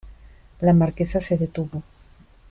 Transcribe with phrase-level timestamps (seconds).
[0.61, 1.83] la Marquesa se detuvo.